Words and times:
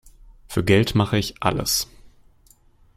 Für 0.47 0.63
Geld 0.63 0.95
mache 0.95 1.19
ich 1.19 1.35
alles. 1.43 1.87